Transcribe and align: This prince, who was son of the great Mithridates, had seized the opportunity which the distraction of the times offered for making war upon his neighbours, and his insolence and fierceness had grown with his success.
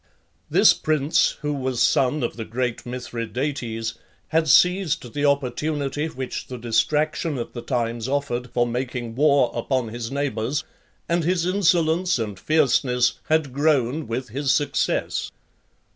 This 0.49 0.73
prince, 0.73 1.37
who 1.43 1.53
was 1.53 1.79
son 1.79 2.23
of 2.23 2.35
the 2.35 2.43
great 2.43 2.87
Mithridates, 2.87 3.99
had 4.29 4.47
seized 4.47 5.13
the 5.13 5.25
opportunity 5.25 6.07
which 6.07 6.47
the 6.47 6.57
distraction 6.57 7.37
of 7.37 7.53
the 7.53 7.61
times 7.61 8.07
offered 8.07 8.49
for 8.49 8.65
making 8.65 9.13
war 9.13 9.51
upon 9.53 9.89
his 9.89 10.11
neighbours, 10.11 10.63
and 11.07 11.23
his 11.23 11.45
insolence 11.45 12.17
and 12.17 12.39
fierceness 12.39 13.19
had 13.29 13.53
grown 13.53 14.07
with 14.07 14.29
his 14.29 14.51
success. 14.51 15.31